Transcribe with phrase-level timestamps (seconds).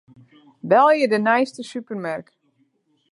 [0.69, 2.27] Belje de neiste supermerk.